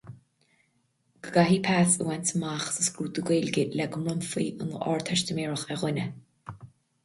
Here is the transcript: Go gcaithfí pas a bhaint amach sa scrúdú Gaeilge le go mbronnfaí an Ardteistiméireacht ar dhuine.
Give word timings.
Go 1.25 1.33
gcaithfí 1.35 1.59
pas 1.67 1.97
a 1.99 2.07
bhaint 2.07 2.33
amach 2.41 2.65
sa 2.77 2.87
scrúdú 2.87 3.27
Gaeilge 3.29 3.69
le 3.77 3.89
go 3.95 4.03
mbronnfaí 4.07 4.49
an 4.67 4.75
Ardteistiméireacht 4.97 5.75
ar 5.77 5.85
dhuine. 5.87 6.11